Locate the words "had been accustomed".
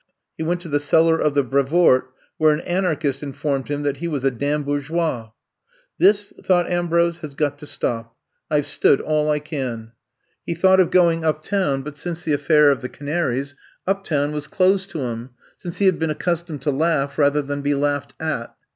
15.85-16.63